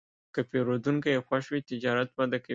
[0.35, 2.49] که پیرودونکی خوښ وي، تجارت وده کوي.